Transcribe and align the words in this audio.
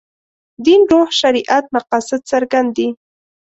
دین 0.65 0.81
روح 0.91 1.07
شریعت 1.19 1.65
مقاصد 1.75 2.19
څرګند 2.31 2.69
دي. 2.77 2.87